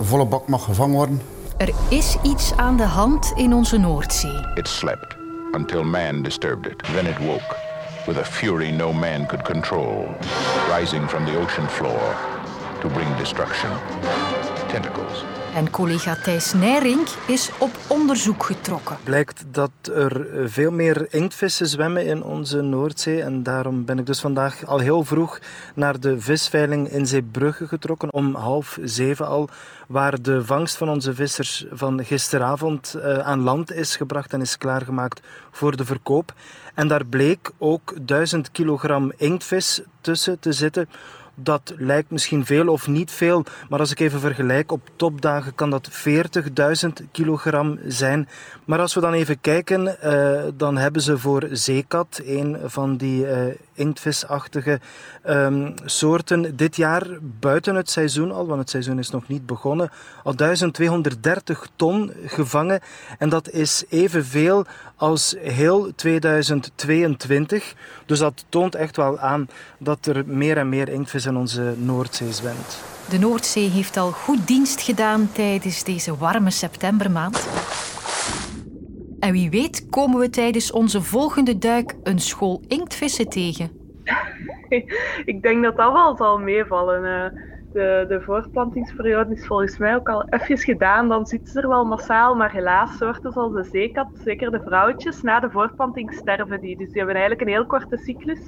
volle 0.00 0.26
bak 0.26 0.48
mag 0.48 0.64
gevangen 0.64 0.94
worden. 0.94 1.22
Er 1.56 1.72
is 1.88 2.16
iets 2.22 2.52
aan 2.56 2.76
de 2.76 2.82
hand 2.82 3.32
in 3.34 3.54
onze 3.54 3.76
Noordzee. 3.76 4.46
It 4.54 4.68
slept 4.68 5.16
until 5.52 5.84
man 5.84 6.22
disturbed 6.22 6.72
it. 6.72 6.82
Then 6.94 7.06
it 7.06 7.18
woke 7.18 7.56
with 8.06 8.16
a 8.16 8.24
fury 8.24 8.70
no 8.70 8.92
man 8.92 9.26
could 9.26 9.44
control, 9.44 10.06
rising 10.78 11.08
from 11.08 11.24
the 11.24 11.38
ocean 11.38 11.68
floor 11.68 12.35
to 12.80 12.88
bring 12.88 13.16
destruction. 13.16 13.70
Tentacles 14.68 15.24
en 15.56 15.70
collega 15.70 16.14
Thijs 16.14 16.52
Nijrink 16.52 17.08
is 17.26 17.50
op 17.58 17.70
onderzoek 17.86 18.44
getrokken. 18.44 18.96
Blijkt 19.04 19.44
dat 19.50 19.70
er 19.94 20.26
veel 20.44 20.70
meer 20.70 21.06
inktvissen 21.10 21.66
zwemmen 21.66 22.06
in 22.06 22.22
onze 22.22 22.60
Noordzee. 22.60 23.22
En 23.22 23.42
daarom 23.42 23.84
ben 23.84 23.98
ik 23.98 24.06
dus 24.06 24.20
vandaag 24.20 24.66
al 24.66 24.78
heel 24.78 25.04
vroeg 25.04 25.38
naar 25.74 26.00
de 26.00 26.20
visveiling 26.20 26.88
in 26.88 27.06
Zeebrugge 27.06 27.68
getrokken. 27.68 28.12
Om 28.12 28.34
half 28.34 28.78
zeven 28.82 29.26
al, 29.26 29.48
waar 29.88 30.22
de 30.22 30.44
vangst 30.44 30.76
van 30.76 30.88
onze 30.88 31.14
vissers 31.14 31.66
van 31.70 32.04
gisteravond 32.04 32.94
uh, 32.96 33.18
aan 33.18 33.40
land 33.40 33.72
is 33.72 33.96
gebracht 33.96 34.32
en 34.32 34.40
is 34.40 34.58
klaargemaakt 34.58 35.20
voor 35.50 35.76
de 35.76 35.84
verkoop. 35.84 36.34
En 36.74 36.88
daar 36.88 37.04
bleek 37.04 37.50
ook 37.58 37.94
1000 38.00 38.50
kilogram 38.50 39.12
inktvis 39.16 39.80
tussen 40.00 40.38
te 40.38 40.52
zitten 40.52 40.88
dat 41.38 41.74
lijkt 41.76 42.10
misschien 42.10 42.46
veel 42.46 42.68
of 42.68 42.86
niet 42.86 43.10
veel, 43.10 43.44
maar 43.68 43.78
als 43.78 43.90
ik 43.90 44.00
even 44.00 44.20
vergelijk, 44.20 44.72
op 44.72 44.90
topdagen 44.96 45.54
kan 45.54 45.70
dat 45.70 45.90
40.000 45.90 47.10
kilogram 47.12 47.78
zijn. 47.86 48.28
Maar 48.64 48.80
als 48.80 48.94
we 48.94 49.00
dan 49.00 49.12
even 49.12 49.40
kijken, 49.40 49.96
uh, 50.04 50.40
dan 50.54 50.76
hebben 50.76 51.02
ze 51.02 51.18
voor 51.18 51.48
zeekat, 51.50 52.20
een 52.24 52.56
van 52.64 52.96
die 52.96 53.26
uh, 53.26 53.44
inktvisachtige 53.74 54.80
um, 55.28 55.74
soorten, 55.84 56.56
dit 56.56 56.76
jaar 56.76 57.06
buiten 57.20 57.74
het 57.74 57.90
seizoen 57.90 58.32
al, 58.32 58.46
want 58.46 58.60
het 58.60 58.70
seizoen 58.70 58.98
is 58.98 59.10
nog 59.10 59.28
niet 59.28 59.46
begonnen, 59.46 59.90
al 60.22 60.34
1230 60.34 61.68
ton 61.76 62.12
gevangen. 62.24 62.80
En 63.18 63.28
dat 63.28 63.50
is 63.50 63.84
evenveel 63.88 64.66
als 64.96 65.34
heel 65.38 65.94
2022. 65.94 67.74
Dus 68.06 68.18
dat 68.18 68.44
toont 68.48 68.74
echt 68.74 68.96
wel 68.96 69.18
aan 69.18 69.48
dat 69.78 70.06
er 70.06 70.22
meer 70.26 70.56
en 70.56 70.68
meer 70.68 70.88
inktvis 70.88 71.25
onze 71.34 71.74
Noordzee 71.78 72.32
zwemt. 72.32 72.82
De 73.08 73.18
Noordzee 73.18 73.68
heeft 73.68 73.96
al 73.96 74.10
goed 74.10 74.46
dienst 74.46 74.80
gedaan 74.80 75.32
tijdens 75.32 75.84
deze 75.84 76.16
warme 76.16 76.50
septembermaand. 76.50 77.48
En 79.20 79.32
wie 79.32 79.50
weet 79.50 79.86
komen 79.90 80.18
we 80.18 80.30
tijdens 80.30 80.72
onze 80.72 81.02
volgende 81.02 81.58
duik 81.58 81.94
een 82.02 82.18
school 82.18 82.62
inktvissen 82.68 83.28
tegen. 83.28 83.70
Ik 85.32 85.42
denk 85.42 85.62
dat 85.62 85.76
dat 85.76 85.92
wel 85.92 86.16
zal 86.16 86.38
meevallen. 86.38 87.32
De, 87.76 88.04
de 88.08 88.20
voortplantingsperiode 88.20 89.34
is 89.34 89.46
volgens 89.46 89.78
mij 89.78 89.94
ook 89.94 90.08
al 90.08 90.24
even 90.28 90.58
gedaan. 90.58 91.08
Dan 91.08 91.26
zitten 91.26 91.52
ze 91.52 91.60
er 91.60 91.68
wel 91.68 91.84
massaal, 91.84 92.34
maar 92.34 92.52
helaas 92.52 92.96
soorten 92.96 93.32
zoals 93.32 93.52
de 93.52 93.64
zeekat, 93.64 94.06
zeker 94.24 94.50
de 94.50 94.60
vrouwtjes, 94.64 95.22
na 95.22 95.40
de 95.40 95.50
voortplanting 95.50 96.12
sterven 96.12 96.60
die. 96.60 96.76
Dus 96.76 96.86
die 96.86 96.96
hebben 96.96 97.14
eigenlijk 97.14 97.40
een 97.40 97.54
heel 97.54 97.66
korte 97.66 97.96
cyclus. 97.96 98.38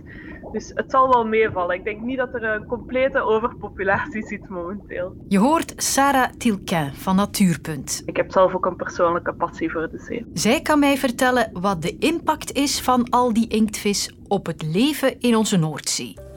Dus 0.53 0.71
het 0.75 0.91
zal 0.91 1.09
wel 1.09 1.27
meevallen. 1.27 1.77
Ik 1.77 1.85
denk 1.85 2.01
niet 2.01 2.17
dat 2.17 2.35
er 2.35 2.43
een 2.45 2.67
complete 2.67 3.21
overpopulatie 3.21 4.27
zit 4.27 4.49
momenteel. 4.49 5.17
Je 5.29 5.39
hoort 5.39 5.73
Sarah 5.77 6.31
Tilquin 6.39 6.93
van 6.95 7.17
Natuurpunt. 7.17 8.03
Ik 8.07 8.17
heb 8.17 8.33
zelf 8.33 8.55
ook 8.55 8.67
een 8.67 8.77
persoonlijke 8.77 9.35
passie 9.35 9.71
voor 9.71 9.91
de 9.91 9.99
zee. 9.99 10.27
Zij 10.33 10.61
kan 10.61 10.79
mij 10.79 10.97
vertellen 10.97 11.51
wat 11.53 11.83
de 11.83 11.97
impact 11.99 12.53
is 12.53 12.81
van 12.81 13.11
al 13.11 13.33
die 13.33 13.49
inktvis 13.49 14.17
op 14.29 14.47
het 14.47 14.63
leven 14.63 15.21
in 15.21 15.37
onze 15.37 15.57
Noordzee. 15.57 16.28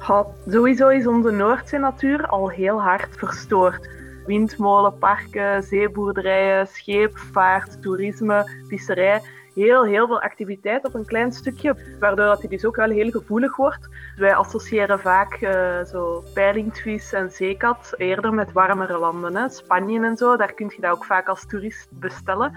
Sowieso 0.48 0.88
is 0.88 1.08
onze 1.08 1.32
Noordzee-natuur 1.32 2.28
al 2.28 2.50
heel 2.50 2.82
hard 2.82 3.18
verstoord. 3.18 3.90
Windmolenparken, 4.26 5.64
zeeboerderijen, 5.64 6.68
scheepvaart, 6.68 7.82
toerisme, 7.82 8.64
visserij. 8.68 9.22
Heel, 9.54 9.86
heel 9.86 10.08
veel 10.08 10.22
activiteit 10.22 10.86
op 10.86 10.94
een 10.94 11.06
klein 11.06 11.32
stukje, 11.32 11.76
waardoor 12.00 12.26
dat 12.26 12.42
dus 12.50 12.66
ook 12.66 12.76
wel 12.76 12.90
heel 12.90 13.10
gevoelig 13.10 13.56
wordt. 13.56 13.90
Wij 14.16 14.36
associëren 14.36 15.00
vaak 15.00 15.42
uh, 15.42 15.84
zo 15.84 16.24
peilingvis 16.34 17.14
en 17.14 17.32
zeekat 17.32 17.94
eerder 17.98 18.34
met 18.34 18.52
warmere 18.52 18.98
landen. 18.98 19.36
Hè. 19.36 19.50
Spanje 19.50 20.06
en 20.06 20.18
zo, 20.18 20.38
daar 20.38 20.54
kun 20.54 20.72
je 20.76 20.82
dat 20.82 20.92
ook 20.92 21.06
vaak 21.06 21.28
als 21.28 21.46
toerist 21.48 21.88
bestellen. 21.90 22.54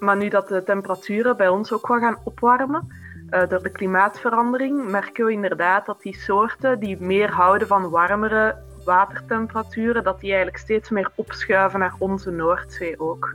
Maar 0.00 0.16
nu 0.16 0.28
dat 0.28 0.48
de 0.48 0.62
temperaturen 0.62 1.36
bij 1.36 1.48
ons 1.48 1.72
ook 1.72 1.88
wel 1.88 1.98
gaan 1.98 2.18
opwarmen, 2.24 2.88
uh, 3.32 3.48
door 3.48 3.62
de 3.62 3.70
klimaatverandering 3.70 4.90
merken 4.90 5.24
we 5.24 5.32
inderdaad 5.32 5.86
dat 5.86 6.02
die 6.02 6.16
soorten 6.16 6.78
die 6.78 6.96
meer 7.00 7.30
houden 7.30 7.68
van 7.68 7.90
warmere 7.90 8.56
watertemperaturen, 8.84 10.04
dat 10.04 10.20
die 10.20 10.28
eigenlijk 10.28 10.62
steeds 10.62 10.90
meer 10.90 11.10
opschuiven 11.14 11.78
naar 11.78 11.94
onze 11.98 12.30
Noordzee 12.30 13.00
ook. 13.00 13.34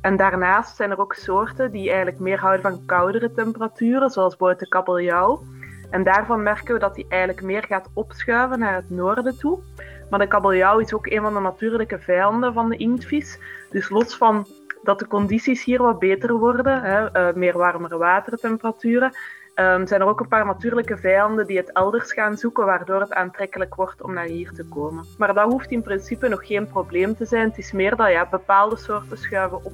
En 0.00 0.16
daarnaast 0.16 0.76
zijn 0.76 0.90
er 0.90 1.00
ook 1.00 1.14
soorten 1.14 1.70
die 1.70 1.88
eigenlijk 1.88 2.18
meer 2.18 2.38
houden 2.38 2.62
van 2.62 2.84
koudere 2.86 3.32
temperaturen, 3.32 4.10
zoals 4.10 4.36
de 4.36 4.66
kabeljauw. 4.68 5.42
En 5.90 6.02
daarvan 6.02 6.42
merken 6.42 6.74
we 6.74 6.80
dat 6.80 6.94
die 6.94 7.06
eigenlijk 7.08 7.42
meer 7.42 7.64
gaat 7.64 7.90
opschuiven 7.92 8.58
naar 8.58 8.74
het 8.74 8.90
noorden 8.90 9.38
toe. 9.38 9.60
Maar 10.10 10.18
de 10.18 10.26
kabeljauw 10.26 10.78
is 10.78 10.94
ook 10.94 11.06
een 11.06 11.22
van 11.22 11.34
de 11.34 11.40
natuurlijke 11.40 11.98
vijanden 11.98 12.52
van 12.52 12.68
de 12.68 12.76
inktvis. 12.76 13.38
Dus 13.70 13.88
los 13.88 14.16
van 14.16 14.46
dat 14.82 14.98
de 14.98 15.06
condities 15.06 15.64
hier 15.64 15.82
wat 15.82 15.98
beter 15.98 16.32
worden, 16.32 16.82
hè, 16.82 17.28
uh, 17.28 17.34
meer 17.34 17.58
warmere 17.58 17.96
watertemperaturen, 17.96 19.12
um, 19.54 19.86
zijn 19.86 20.00
er 20.00 20.06
ook 20.06 20.20
een 20.20 20.28
paar 20.28 20.46
natuurlijke 20.46 20.96
vijanden 20.96 21.46
die 21.46 21.56
het 21.56 21.72
elders 21.72 22.12
gaan 22.12 22.36
zoeken, 22.36 22.64
waardoor 22.64 23.00
het 23.00 23.12
aantrekkelijk 23.12 23.74
wordt 23.74 24.02
om 24.02 24.12
naar 24.12 24.24
hier 24.24 24.52
te 24.52 24.64
komen. 24.64 25.04
Maar 25.18 25.34
dat 25.34 25.50
hoeft 25.52 25.70
in 25.70 25.82
principe 25.82 26.28
nog 26.28 26.46
geen 26.46 26.66
probleem 26.66 27.16
te 27.16 27.24
zijn. 27.24 27.48
Het 27.48 27.58
is 27.58 27.72
meer 27.72 27.96
dat 27.96 28.10
ja, 28.10 28.28
bepaalde 28.30 28.76
soorten 28.76 29.18
schuiven 29.18 29.64
op 29.64 29.72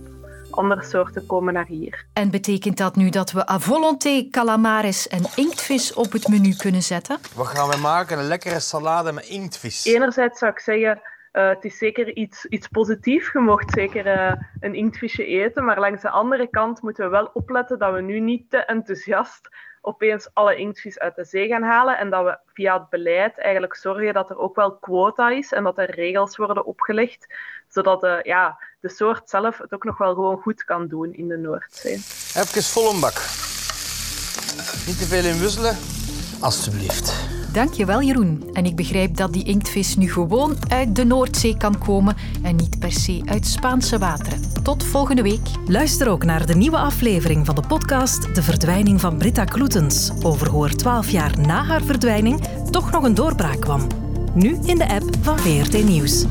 andere 0.50 0.82
soorten 0.82 1.26
komen 1.26 1.54
naar 1.54 1.66
hier. 1.66 2.04
En 2.12 2.30
betekent 2.30 2.76
dat 2.76 2.96
nu 2.96 3.11
dat 3.11 3.32
we 3.32 3.50
à 3.50 3.58
volonté 3.58 4.28
calamaris 4.30 5.08
en 5.08 5.23
inktvis 5.37 5.94
op 5.94 6.12
het 6.12 6.28
menu 6.28 6.54
kunnen 6.56 6.82
zetten? 6.82 7.18
Wat 7.34 7.46
gaan 7.46 7.68
we 7.68 7.76
maken? 7.76 8.18
Een 8.18 8.26
lekkere 8.26 8.61
salade 8.61 9.12
met 9.12 9.25
inktvis. 9.25 9.84
Enerzijds 9.84 10.38
zou 10.38 10.52
ik 10.52 10.58
zeggen, 10.58 11.00
uh, 11.35 11.49
het 11.49 11.64
is 11.64 11.79
zeker 11.79 12.17
iets, 12.17 12.45
iets 12.45 12.69
positiefs. 12.69 13.33
Je 13.33 13.38
mocht 13.38 13.73
zeker 13.73 14.07
uh, 14.07 14.33
een 14.61 14.75
inktvisje 14.75 15.25
eten. 15.25 15.64
Maar 15.64 15.81
langs 15.81 16.03
de 16.03 16.11
andere 16.11 16.47
kant 16.47 16.83
moeten 16.83 17.05
we 17.05 17.11
wel 17.11 17.31
opletten 17.33 17.79
dat 17.79 17.93
we 17.93 18.00
nu 18.00 18.21
niet 18.21 18.50
te 18.50 18.59
enthousiast 18.59 19.49
opeens 19.81 20.29
alle 20.33 20.57
inktvis 20.57 20.99
uit 20.99 21.14
de 21.14 21.25
zee 21.25 21.49
gaan 21.49 21.62
halen. 21.62 21.99
En 21.99 22.11
dat 22.11 22.25
we 22.25 22.38
via 22.53 22.79
het 22.79 22.88
beleid 22.88 23.38
eigenlijk 23.38 23.75
zorgen 23.75 24.14
dat 24.14 24.31
er 24.31 24.38
ook 24.38 24.57
wel 24.57 24.76
quota 24.76 25.31
is 25.31 25.53
en 25.53 25.62
dat 25.64 25.79
er 25.79 25.91
regels 25.91 26.37
worden 26.37 26.64
opgelegd. 26.64 27.35
Zodat 27.69 28.00
de, 28.00 28.21
ja, 28.23 28.59
de 28.81 28.88
soort 28.88 29.29
zelf 29.29 29.59
het 29.59 29.75
ook 29.75 29.85
nog 29.85 29.99
wel 29.99 30.14
gewoon 30.14 30.41
goed 30.41 30.64
kan 30.64 30.88
doen 30.88 31.14
in 31.14 31.29
de 31.29 31.37
Noordzee. 31.37 31.95
Even 31.95 32.62
vol 32.62 33.00
bak. 33.00 33.17
Niet 34.87 34.99
te 34.99 35.07
veel 35.07 35.25
inwisselen, 35.25 35.76
alstublieft. 36.41 37.44
Dankjewel 37.54 38.02
Jeroen. 38.02 38.44
En 38.52 38.64
ik 38.64 38.76
begrijp 38.76 39.16
dat 39.16 39.32
die 39.32 39.44
inktvis 39.44 39.96
nu 39.96 40.12
gewoon 40.12 40.56
uit 40.68 40.96
de 40.96 41.04
Noordzee 41.04 41.56
kan 41.56 41.78
komen 41.78 42.16
en 42.42 42.56
niet 42.56 42.78
per 42.78 42.92
se 42.92 43.23
uit 43.25 43.46
Spaanse 43.46 43.99
wateren. 43.99 44.40
Tot 44.62 44.84
volgende 44.84 45.23
week. 45.23 45.49
Luister 45.66 46.08
ook 46.08 46.25
naar 46.25 46.46
de 46.46 46.54
nieuwe 46.54 46.76
aflevering 46.76 47.46
van 47.46 47.54
de 47.54 47.62
podcast 47.68 48.34
De 48.34 48.42
Verdwijning 48.42 49.00
van 49.00 49.16
Britta 49.16 49.44
Kloetens. 49.44 50.11
Over 50.23 50.49
hoe 50.49 50.64
er 50.64 50.76
twaalf 50.76 51.11
jaar 51.11 51.40
na 51.40 51.64
haar 51.64 51.82
verdwijning 51.82 52.40
toch 52.70 52.90
nog 52.90 53.04
een 53.04 53.14
doorbraak 53.14 53.61
kwam. 53.61 53.87
Nu 54.34 54.58
in 54.64 54.78
de 54.78 54.88
app 54.88 55.16
van 55.20 55.38
VRT 55.38 55.84
Nieuws. 55.84 56.25